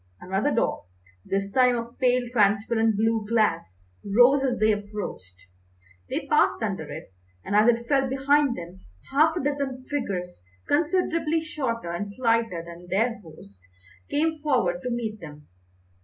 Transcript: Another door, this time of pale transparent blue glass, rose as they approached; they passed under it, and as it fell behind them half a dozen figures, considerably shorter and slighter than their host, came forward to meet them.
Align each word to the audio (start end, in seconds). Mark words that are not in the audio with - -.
Another 0.19 0.49
door, 0.51 0.85
this 1.23 1.51
time 1.51 1.75
of 1.77 1.99
pale 1.99 2.27
transparent 2.31 2.95
blue 2.97 3.23
glass, 3.29 3.77
rose 4.03 4.41
as 4.41 4.57
they 4.57 4.71
approached; 4.71 5.45
they 6.09 6.25
passed 6.27 6.63
under 6.63 6.89
it, 6.91 7.13
and 7.45 7.55
as 7.55 7.69
it 7.69 7.87
fell 7.87 8.09
behind 8.09 8.57
them 8.57 8.79
half 9.11 9.35
a 9.35 9.43
dozen 9.43 9.85
figures, 9.91 10.41
considerably 10.67 11.39
shorter 11.39 11.91
and 11.91 12.11
slighter 12.11 12.63
than 12.65 12.87
their 12.89 13.21
host, 13.21 13.59
came 14.09 14.39
forward 14.39 14.81
to 14.81 14.89
meet 14.89 15.19
them. 15.19 15.47